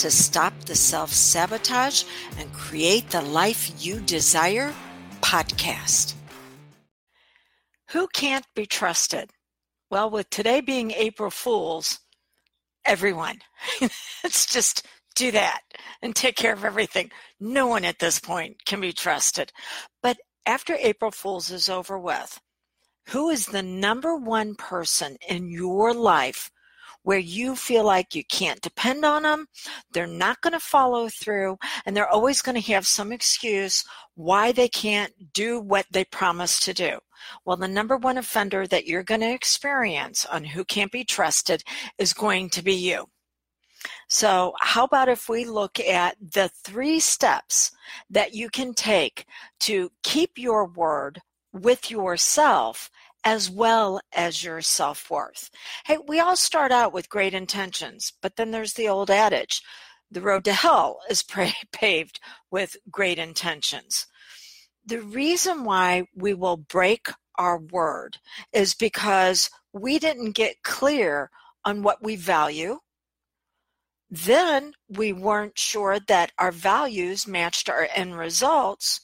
[0.00, 2.04] to Stop the Self Sabotage
[2.38, 4.72] and Create the Life You Desire
[5.20, 6.14] podcast.
[7.90, 9.28] Who can't be trusted?
[9.90, 12.00] Well, with today being April Fool's,
[12.86, 13.40] everyone.
[14.24, 15.60] Let's just do that
[16.00, 17.10] and take care of everything.
[17.38, 19.52] No one at this point can be trusted.
[20.02, 22.40] But after April Fool's is over with,
[23.08, 26.50] who is the number one person in your life
[27.02, 29.46] where you feel like you can't depend on them,
[29.92, 34.52] they're not going to follow through, and they're always going to have some excuse why
[34.52, 36.98] they can't do what they promised to do.
[37.44, 41.62] Well, the number one offender that you're going to experience on who can't be trusted
[41.98, 43.06] is going to be you.
[44.08, 47.70] So, how about if we look at the three steps
[48.10, 49.24] that you can take
[49.60, 52.90] to keep your word with yourself
[53.24, 55.50] as well as your self worth.
[55.84, 59.62] Hey, we all start out with great intentions, but then there's the old adage
[60.10, 61.24] the road to hell is
[61.72, 64.06] paved with great intentions.
[64.84, 68.18] The reason why we will break our word
[68.52, 71.30] is because we didn't get clear
[71.64, 72.78] on what we value.
[74.10, 79.00] Then we weren't sure that our values matched our end results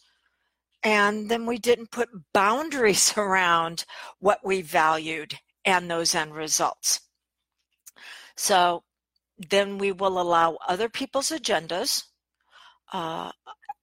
[0.86, 3.84] and then we didn't put boundaries around
[4.20, 5.34] what we valued
[5.64, 7.00] and those end results.
[8.36, 8.84] So
[9.36, 12.04] then we will allow other people's agendas,
[12.92, 13.32] uh,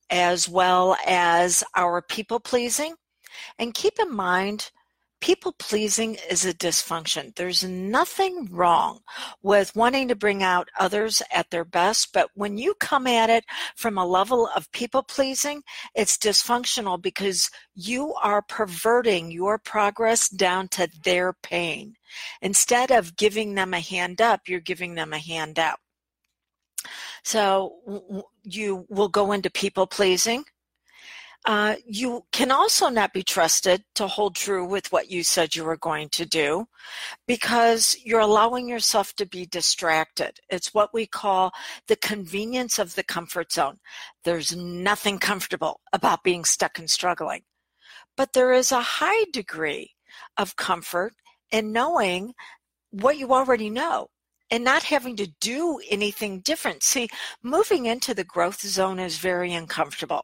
[0.10, 2.96] as well as our people pleasing.
[3.60, 4.72] And keep in mind,
[5.24, 7.34] people pleasing is a dysfunction.
[7.36, 9.00] There's nothing wrong
[9.42, 13.46] with wanting to bring out others at their best, but when you come at it
[13.78, 15.64] from a level of people pleasing,
[15.96, 21.96] it's dysfunctional because you are perverting your progress down to their pain.
[22.42, 25.80] Instead of giving them a hand up, you're giving them a hand out.
[27.24, 30.44] So you will go into people pleasing
[31.46, 35.66] uh, you can also not be trusted to hold true with what you said you
[35.66, 36.66] were going to do
[37.28, 40.40] because you're allowing yourself to be distracted.
[40.50, 41.52] It's what we call
[41.88, 43.80] the convenience of the comfort zone.
[44.24, 47.42] There's nothing comfortable about being stuck and struggling,
[48.16, 49.92] but there is a high degree
[50.38, 51.14] of comfort
[51.52, 52.34] in knowing
[52.92, 54.08] what you already know
[54.50, 56.84] and not having to do anything different.
[56.84, 57.10] See,
[57.42, 60.24] moving into the growth zone is very uncomfortable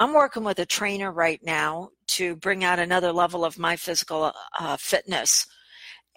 [0.00, 4.32] I'm working with a trainer right now to bring out another level of my physical
[4.58, 5.46] uh, fitness.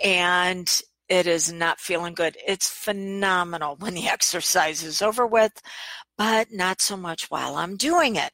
[0.01, 2.37] And it is not feeling good.
[2.47, 5.61] It's phenomenal when the exercise is over with,
[6.17, 8.31] but not so much while I'm doing it.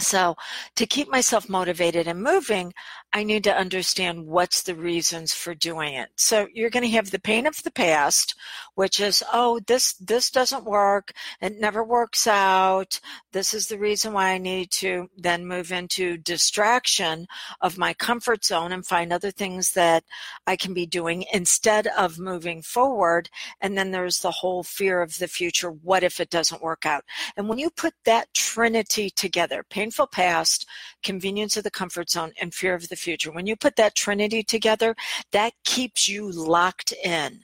[0.00, 0.34] So
[0.76, 2.72] to keep myself motivated and moving,
[3.14, 6.10] I need to understand what's the reasons for doing it.
[6.16, 8.34] So you're going to have the pain of the past,
[8.74, 11.12] which is, oh, this, this doesn't work.
[11.40, 13.00] It never works out.
[13.32, 17.26] This is the reason why I need to then move into distraction
[17.62, 20.04] of my comfort zone and find other things that
[20.46, 23.30] I can be doing instead of moving forward.
[23.62, 25.70] And then there's the whole fear of the future.
[25.70, 27.04] What if it doesn't work out?
[27.38, 30.66] And when you put that trinity together, painful past,
[31.02, 33.32] convenience of the comfort zone, and fear of the future.
[33.32, 34.94] When you put that trinity together,
[35.32, 37.40] that keeps you locked in.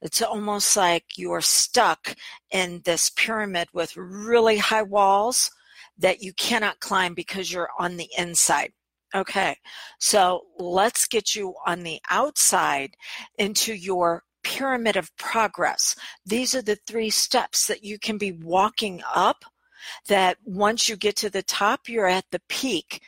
[0.00, 2.14] It's almost like you're stuck
[2.50, 5.50] in this pyramid with really high walls
[5.98, 8.72] that you cannot climb because you're on the inside.
[9.14, 9.56] Okay,
[9.98, 12.94] so let's get you on the outside
[13.38, 15.96] into your pyramid of progress.
[16.26, 19.44] These are the three steps that you can be walking up
[20.08, 23.00] that once you get to the top, you're at the peak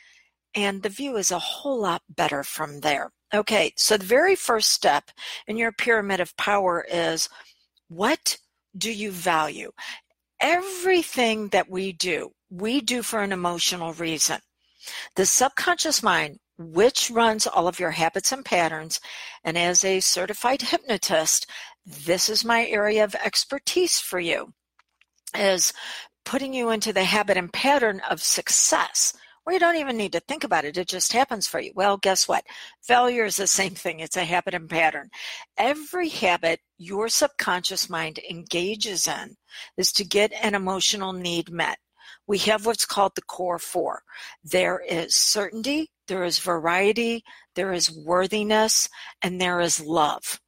[0.55, 3.11] and the view is a whole lot better from there.
[3.33, 5.11] Okay, so the very first step
[5.47, 7.29] in your pyramid of power is
[7.87, 8.37] what
[8.77, 9.71] do you value?
[10.39, 14.39] Everything that we do, we do for an emotional reason.
[15.15, 18.99] The subconscious mind, which runs all of your habits and patterns,
[19.43, 21.49] and as a certified hypnotist,
[21.85, 24.53] this is my area of expertise for you,
[25.35, 25.73] is
[26.25, 29.13] putting you into the habit and pattern of success
[29.45, 30.77] or you don't even need to think about it.
[30.77, 31.71] It just happens for you.
[31.75, 32.43] Well, guess what?
[32.81, 33.99] Failure is the same thing.
[33.99, 35.09] It's a habit and pattern.
[35.57, 39.35] Every habit your subconscious mind engages in
[39.77, 41.77] is to get an emotional need met.
[42.27, 44.03] We have what's called the core four.
[44.43, 47.23] There is certainty, there is variety,
[47.55, 48.87] there is worthiness,
[49.21, 50.39] and there is love.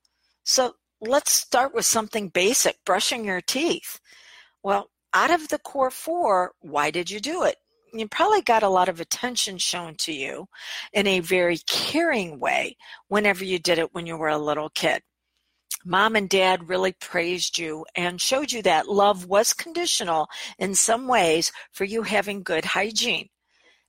[0.44, 4.00] So let's start with something basic brushing your teeth.
[4.62, 7.58] Well, out of the core four, why did you do it?
[7.96, 10.48] You probably got a lot of attention shown to you
[10.94, 12.76] in a very caring way
[13.08, 15.04] whenever you did it when you were a little kid.
[15.86, 21.08] Mom and dad really praised you and showed you that love was conditional in some
[21.08, 23.30] ways for you having good hygiene.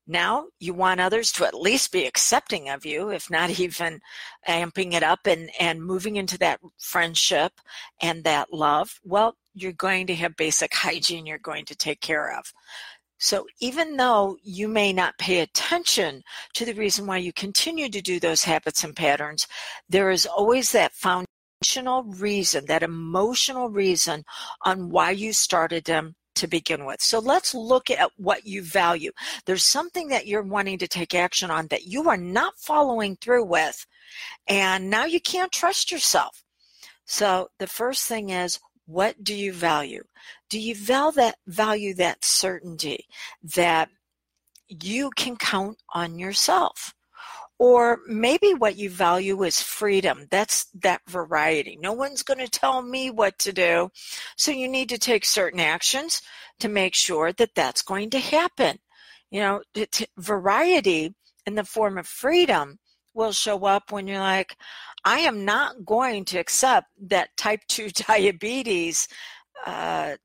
[0.06, 4.00] Now you want others to at least be accepting of you, if not even
[4.46, 7.52] amping it up and, and moving into that friendship
[8.02, 9.00] and that love.
[9.02, 12.52] Well, you're going to have basic hygiene you're going to take care of.
[13.18, 16.22] So even though you may not pay attention
[16.54, 19.46] to the reason why you continue to do those habits and patterns,
[19.88, 24.24] there is always that foundational reason, that emotional reason
[24.62, 27.00] on why you started them to begin with.
[27.00, 29.12] So let's look at what you value.
[29.46, 33.44] There's something that you're wanting to take action on that you are not following through
[33.44, 33.86] with,
[34.48, 36.42] and now you can't trust yourself.
[37.06, 40.04] So the first thing is what do you value?
[40.50, 43.06] Do you value that value that certainty
[43.54, 43.88] that
[44.68, 46.94] you can count on yourself?
[47.58, 50.26] Or maybe what you value is freedom.
[50.30, 51.78] That's that variety.
[51.80, 53.90] No one's going to tell me what to do.
[54.36, 56.20] So you need to take certain actions
[56.58, 58.78] to make sure that that's going to happen.
[59.30, 59.62] You know,
[60.18, 61.14] variety
[61.46, 62.78] in the form of freedom
[63.14, 64.56] will show up when you're like,
[65.04, 69.08] I am not going to accept that type 2 diabetes
[69.66, 70.16] uh,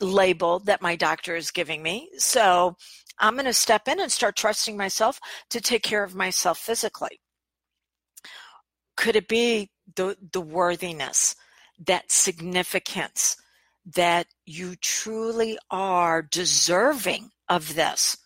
[0.00, 2.08] label that my doctor is giving me.
[2.16, 2.76] So
[3.18, 5.20] I'm going to step in and start trusting myself
[5.50, 7.20] to take care of myself physically.
[8.96, 11.36] Could it be the, the worthiness,
[11.86, 13.36] that significance,
[13.94, 18.16] that you truly are deserving of this?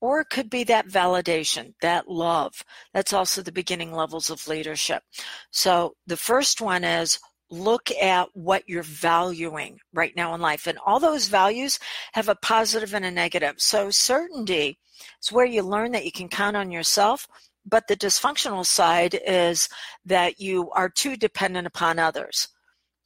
[0.00, 2.64] Or it could be that validation, that love.
[2.94, 5.02] That's also the beginning levels of leadership.
[5.50, 7.18] So the first one is
[7.50, 10.66] look at what you're valuing right now in life.
[10.66, 11.78] And all those values
[12.12, 13.54] have a positive and a negative.
[13.58, 14.78] So certainty
[15.22, 17.26] is where you learn that you can count on yourself.
[17.64, 19.68] But the dysfunctional side is
[20.04, 22.48] that you are too dependent upon others.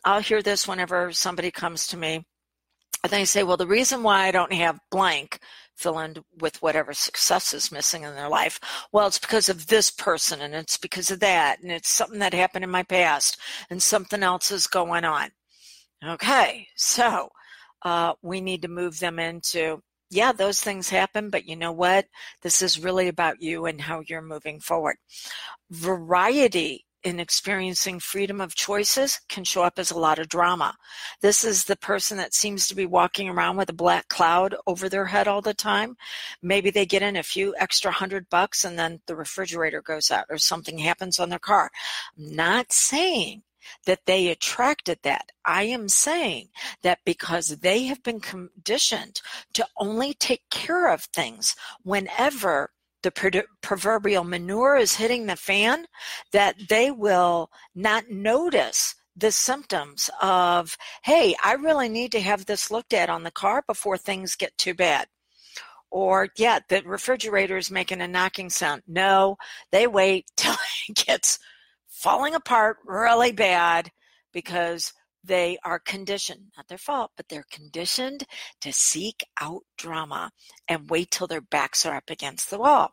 [0.05, 2.25] I'll hear this whenever somebody comes to me
[3.05, 5.41] and they say, well, the reason why I don't have blank
[5.83, 8.61] fill in with whatever success is missing in their life.
[8.93, 12.35] Well, it's because of this person and it's because of that and it's something that
[12.35, 13.39] happened in my past
[13.69, 15.31] and something else is going on.
[16.05, 17.29] Okay, so
[17.83, 22.05] uh, we need to move them into yeah, those things happen, but you know what?
[22.43, 24.97] This is really about you and how you're moving forward.
[25.71, 30.77] Variety in experiencing freedom of choices can show up as a lot of drama.
[31.21, 34.89] This is the person that seems to be walking around with a black cloud over
[34.89, 35.97] their head all the time.
[36.43, 40.27] Maybe they get in a few extra hundred bucks and then the refrigerator goes out
[40.31, 41.71] or something happens on their car.
[42.19, 43.43] I'm not saying
[43.87, 45.31] that they attracted that.
[45.45, 46.49] I am saying
[46.83, 49.21] that because they have been conditioned
[49.55, 52.71] to only take care of things whenever
[53.03, 55.87] the proverbial manure is hitting the fan,
[56.33, 62.71] that they will not notice the symptoms of, hey, I really need to have this
[62.71, 65.07] looked at on the car before things get too bad.
[65.91, 68.83] Or, yeah, the refrigerator is making a knocking sound.
[68.87, 69.37] No,
[69.71, 70.57] they wait till
[70.89, 71.39] it gets
[71.89, 73.91] falling apart really bad
[74.33, 74.93] because
[75.25, 78.25] they are conditioned, not their fault, but they're conditioned
[78.61, 80.31] to seek out drama
[80.69, 82.93] and wait till their backs are up against the wall.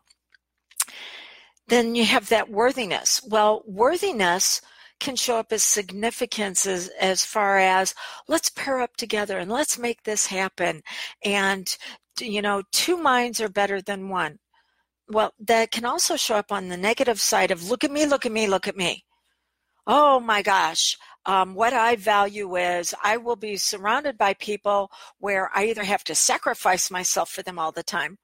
[1.66, 3.22] Then you have that worthiness.
[3.28, 4.60] Well, worthiness
[4.98, 7.94] can show up as significance as, as far as
[8.28, 10.82] let's pair up together and let's make this happen.
[11.24, 11.74] And,
[12.20, 14.38] you know, two minds are better than one.
[15.08, 18.26] Well, that can also show up on the negative side of look at me, look
[18.26, 19.04] at me, look at me.
[19.86, 20.96] Oh my gosh,
[21.26, 26.04] um, what I value is I will be surrounded by people where I either have
[26.04, 28.18] to sacrifice myself for them all the time,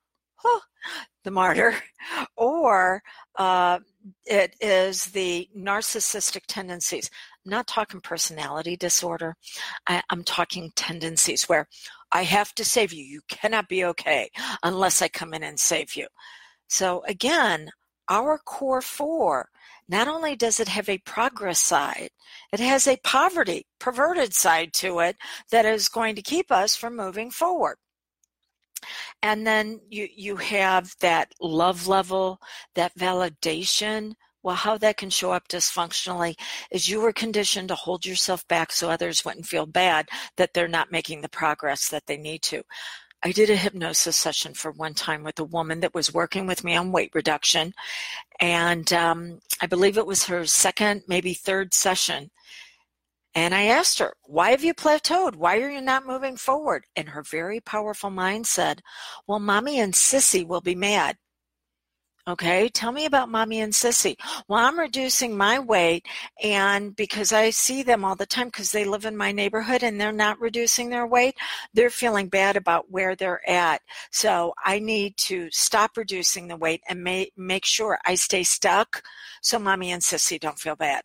[1.25, 1.75] the martyr,
[2.37, 3.03] or
[3.37, 3.81] uh,
[4.25, 7.11] it is the narcissistic tendencies.
[7.45, 9.37] I'm not talking personality disorder.
[9.87, 11.69] I, I'm talking tendencies where
[12.13, 13.05] I have to save you.
[13.05, 14.31] You cannot be okay
[14.63, 16.07] unless I come in and save you.
[16.69, 17.71] So again,
[18.09, 19.51] our core four
[19.89, 22.11] not only does it have a progress side,
[22.53, 25.17] it has a poverty, perverted side to it
[25.51, 27.77] that is going to keep us from moving forward.
[29.23, 32.41] And then you, you have that love level,
[32.75, 34.15] that validation.
[34.43, 36.35] Well, how that can show up dysfunctionally
[36.71, 40.69] is you were conditioned to hold yourself back so others wouldn't feel bad that they're
[40.69, 42.63] not making the progress that they need to.
[43.23, 46.63] I did a hypnosis session for one time with a woman that was working with
[46.63, 47.73] me on weight reduction.
[48.41, 52.31] And um, I believe it was her second, maybe third session.
[53.35, 55.37] And I asked her, Why have you plateaued?
[55.37, 56.85] Why are you not moving forward?
[56.97, 58.81] And her very powerful mind said,
[59.27, 61.17] Well, mommy and sissy will be mad.
[62.29, 64.17] Okay, tell me about mommy and sissy.
[64.49, 66.07] Well, I'm reducing my weight,
[66.43, 70.01] and because I see them all the time because they live in my neighborhood and
[70.01, 71.37] they're not reducing their weight,
[71.73, 73.81] they're feeling bad about where they're at.
[74.11, 79.05] So I need to stop reducing the weight and make, make sure I stay stuck
[79.41, 81.05] so mommy and sissy don't feel bad.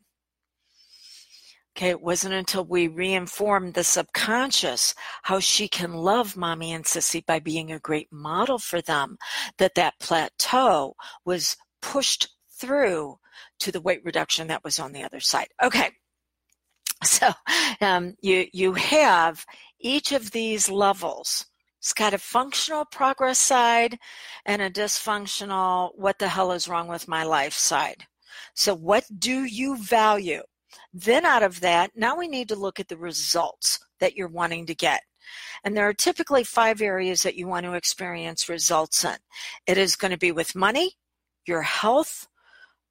[1.78, 7.26] Okay, it wasn't until we reinformed the subconscious how she can love mommy and sissy
[7.26, 9.18] by being a great model for them
[9.58, 12.28] that that plateau was pushed
[12.60, 13.18] through
[13.60, 15.48] to the weight reduction that was on the other side.
[15.64, 15.92] Okay,
[17.04, 17.32] so
[17.80, 19.46] um, you you have
[19.80, 21.46] each of these levels.
[21.80, 23.98] It's got a functional progress side
[24.46, 28.06] and a dysfunctional what the hell is wrong with my life side.
[28.54, 30.44] So what do you value?
[30.94, 34.66] Then out of that, now we need to look at the results that you're wanting
[34.68, 35.02] to get.
[35.64, 39.18] And there are typically five areas that you want to experience results in.
[39.68, 40.94] It is going to be with money,
[41.46, 42.28] your health,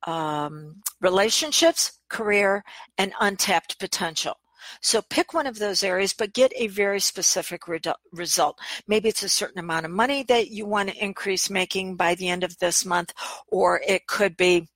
[0.07, 2.65] um, relationships, career,
[2.97, 4.35] and untapped potential.
[4.83, 8.59] So pick one of those areas, but get a very specific redu- result.
[8.87, 12.29] Maybe it's a certain amount of money that you want to increase making by the
[12.29, 13.13] end of this month,
[13.49, 14.69] or it could be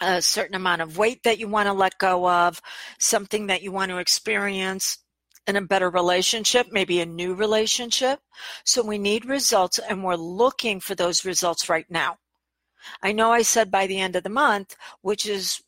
[0.00, 2.60] a certain amount of weight that you want to let go of,
[2.98, 4.98] something that you want to experience
[5.46, 8.18] in a better relationship, maybe a new relationship.
[8.64, 12.16] So we need results and we're looking for those results right now.
[13.02, 15.62] I know I said by the end of the month, which is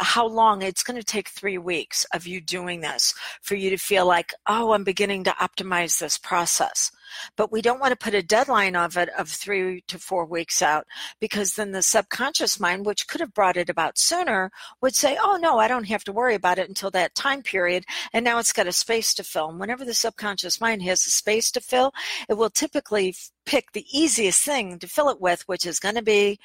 [0.00, 3.76] how long it's going to take three weeks of you doing this for you to
[3.76, 6.90] feel like, oh, I'm beginning to optimize this process.
[7.36, 10.62] But we don't want to put a deadline of it of three to four weeks
[10.62, 10.86] out
[11.20, 14.50] because then the subconscious mind, which could have brought it about sooner,
[14.80, 17.84] would say, oh, no, I don't have to worry about it until that time period.
[18.12, 19.50] And now it's got a space to fill.
[19.50, 21.92] And whenever the subconscious mind has a space to fill,
[22.28, 23.14] it will typically
[23.44, 26.38] pick the easiest thing to fill it with, which is going to be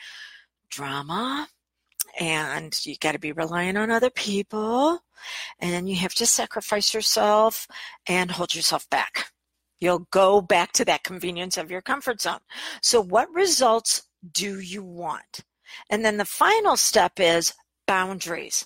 [0.69, 1.48] drama
[2.17, 5.00] and you got to be relying on other people
[5.59, 7.67] and you have to sacrifice yourself
[8.07, 9.31] and hold yourself back.
[9.79, 12.39] You'll go back to that convenience of your comfort zone.
[12.81, 15.41] So what results do you want?
[15.89, 17.53] And then the final step is
[17.86, 18.65] boundaries.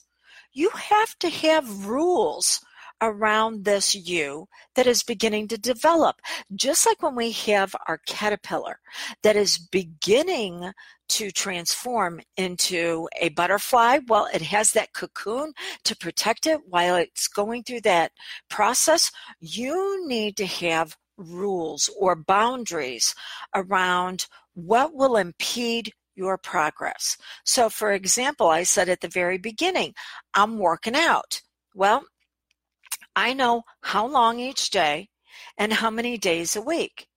[0.54, 2.62] You have to have rules
[3.02, 6.22] around this you that is beginning to develop.
[6.56, 8.80] Just like when we have our caterpillar
[9.24, 10.72] that is beginning
[11.10, 15.54] to transform into a butterfly, well, it has that cocoon
[15.84, 18.12] to protect it while it's going through that
[18.50, 19.12] process.
[19.40, 23.14] You need to have rules or boundaries
[23.54, 27.18] around what will impede your progress.
[27.46, 29.94] So, for example, I said at the very beginning,
[30.34, 31.42] I'm working out.
[31.74, 32.04] Well,
[33.16, 35.10] I know how long each day
[35.58, 37.08] and how many days a week.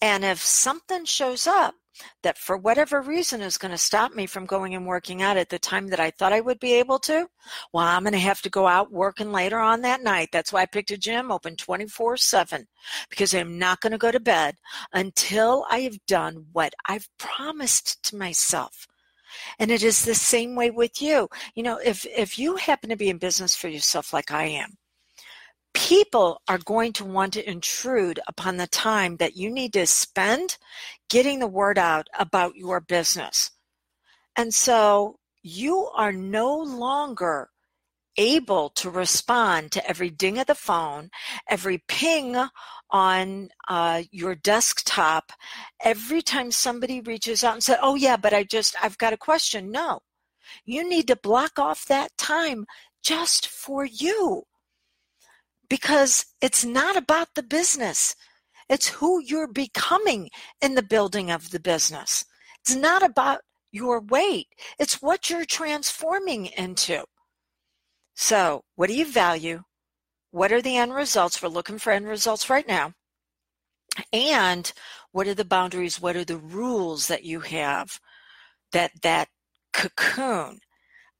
[0.00, 1.74] And if something shows up
[2.22, 5.48] that for whatever reason is going to stop me from going and working out at
[5.48, 7.26] the time that I thought I would be able to,
[7.72, 10.28] well, I'm going to have to go out working later on that night.
[10.32, 12.66] That's why I picked a gym open 24 7
[13.08, 14.56] because I'm not going to go to bed
[14.92, 18.86] until I have done what I've promised to myself.
[19.58, 21.28] And it is the same way with you.
[21.54, 24.76] You know, if, if you happen to be in business for yourself like I am,
[25.76, 30.56] people are going to want to intrude upon the time that you need to spend
[31.10, 33.50] getting the word out about your business.
[34.34, 37.50] And so you are no longer
[38.16, 41.10] able to respond to every ding of the phone,
[41.46, 42.34] every ping
[42.90, 45.30] on uh, your desktop,
[45.84, 49.18] every time somebody reaches out and says, Oh, yeah, but I just, I've got a
[49.18, 49.70] question.
[49.70, 50.00] No,
[50.64, 52.64] you need to block off that time
[53.02, 54.44] just for you
[55.68, 58.14] because it's not about the business.
[58.68, 60.30] It's who you're becoming
[60.60, 62.24] in the building of the business.
[62.60, 64.48] It's not about your weight.
[64.78, 67.04] It's what you're transforming into.
[68.14, 69.62] So, what do you value?
[70.30, 71.42] What are the end results?
[71.42, 72.92] We're looking for end results right now.
[74.12, 74.72] And
[75.12, 76.00] what are the boundaries?
[76.00, 77.98] What are the rules that you have
[78.72, 79.28] that that
[79.72, 80.58] cocoon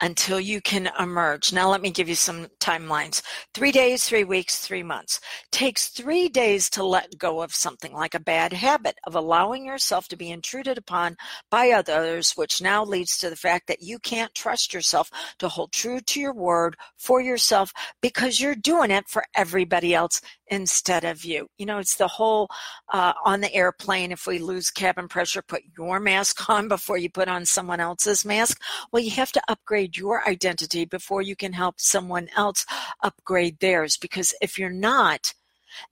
[0.00, 1.52] until you can emerge.
[1.52, 3.22] Now, let me give you some timelines
[3.54, 5.20] three days, three weeks, three months.
[5.50, 10.08] Takes three days to let go of something like a bad habit of allowing yourself
[10.08, 11.16] to be intruded upon
[11.50, 15.72] by others, which now leads to the fact that you can't trust yourself to hold
[15.72, 17.72] true to your word for yourself
[18.02, 21.48] because you're doing it for everybody else instead of you.
[21.58, 22.48] You know, it's the whole
[22.92, 27.10] uh, on the airplane, if we lose cabin pressure, put your mask on before you
[27.10, 28.60] put on someone else's mask.
[28.92, 32.64] Well, you have to upgrade your identity before you can help someone else
[33.02, 33.96] upgrade theirs.
[33.96, 35.34] Because if you're not,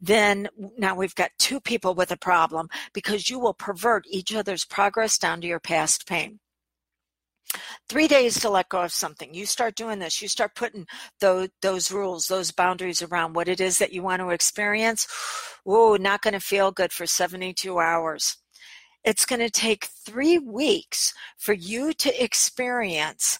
[0.01, 4.65] then now we've got two people with a problem because you will pervert each other's
[4.65, 6.41] progress down to your past pain.
[7.89, 9.33] Three days to let go of something.
[9.35, 10.21] You start doing this.
[10.21, 10.87] You start putting
[11.21, 15.07] those, those rules, those boundaries around what it is that you want to experience.
[15.65, 18.39] Whoa, not going to feel good for 72 hours.
[19.05, 23.39] It's going to take three weeks for you to experience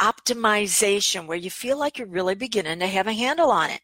[0.00, 3.80] optimization where you feel like you're really beginning to have a handle on it.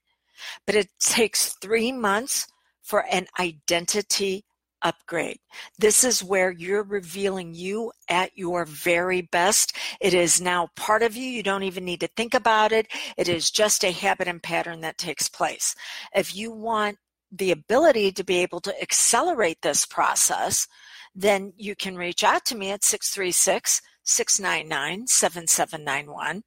[0.67, 2.47] But it takes three months
[2.83, 4.45] for an identity
[4.83, 5.39] upgrade.
[5.79, 9.77] This is where you're revealing you at your very best.
[10.01, 11.25] It is now part of you.
[11.25, 12.87] You don't even need to think about it.
[13.17, 15.75] It is just a habit and pattern that takes place.
[16.15, 16.99] If you want
[17.31, 20.67] the ability to be able to accelerate this process,
[21.15, 26.43] then you can reach out to me at 636 699 7791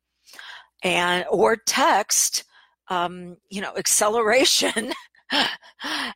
[0.83, 2.43] and or text
[2.89, 4.93] um, you know acceleration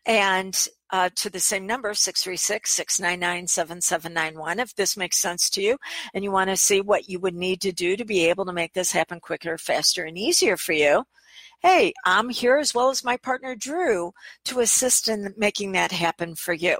[0.05, 5.77] and uh, to the same number 636-699-7791 if this makes sense to you
[6.13, 8.53] and you want to see what you would need to do to be able to
[8.53, 11.03] make this happen quicker faster and easier for you.
[11.59, 14.13] Hey i'm here as well as my partner drew
[14.45, 16.77] to assist in making that happen for you.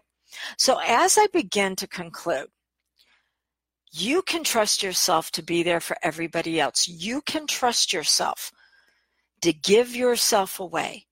[0.58, 2.48] So as i begin to conclude
[3.92, 6.88] you can trust yourself to be there for everybody else.
[6.88, 8.54] You can trust yourself
[9.42, 11.06] to give yourself away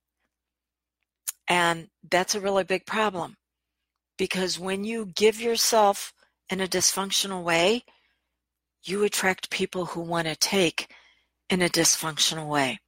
[1.48, 3.36] and that's a really big problem
[4.18, 6.14] because when you give yourself
[6.50, 7.84] in a dysfunctional way,
[8.84, 10.92] you attract people who want to take
[11.50, 12.80] in a dysfunctional way.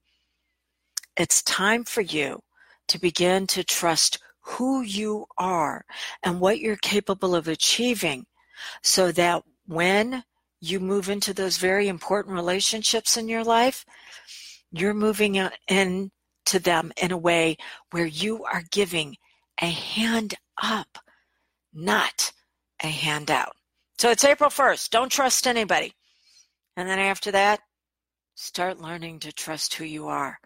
[1.18, 2.42] It's time for you
[2.88, 5.86] to begin to trust who you are
[6.24, 8.26] and what you're capable of achieving
[8.84, 10.24] so that when
[10.62, 13.86] you move into those very important relationships in your life,
[14.72, 15.36] you're moving
[15.68, 16.12] in
[16.46, 17.58] to them in a way
[17.92, 19.18] where you are giving
[19.62, 20.98] a hand up,
[21.74, 22.32] not
[22.84, 23.56] a handout.
[23.98, 24.90] So it's April 1st.
[24.90, 25.94] Don't trust anybody.
[26.76, 27.62] And then after that,
[28.36, 30.38] start learning to trust who you are.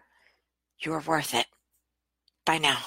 [0.78, 1.46] You're worth it.
[2.46, 2.78] Bye now.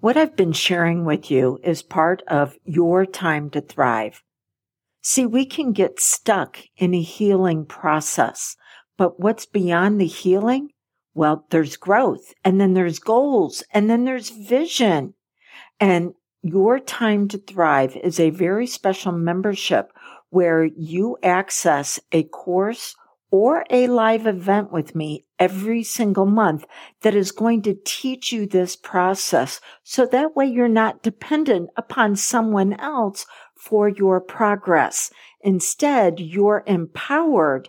[0.00, 4.22] What I've been sharing with you is part of your time to thrive.
[5.02, 8.56] See, we can get stuck in a healing process
[8.98, 10.70] but what's beyond the healing?
[11.14, 15.14] Well, there's growth and then there's goals and then there's vision.
[15.80, 19.92] And your time to thrive is a very special membership
[20.30, 22.94] where you access a course
[23.30, 26.64] or a live event with me every single month
[27.02, 29.60] that is going to teach you this process.
[29.82, 35.10] So that way you're not dependent upon someone else for your progress.
[35.42, 37.68] Instead, you're empowered